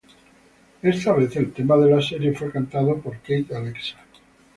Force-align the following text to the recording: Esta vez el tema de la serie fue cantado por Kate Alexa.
Esta 0.81 1.13
vez 1.13 1.35
el 1.35 1.53
tema 1.53 1.77
de 1.77 1.91
la 1.95 2.01
serie 2.01 2.33
fue 2.33 2.49
cantado 2.51 2.97
por 2.99 3.19
Kate 3.19 3.55
Alexa. 3.55 3.99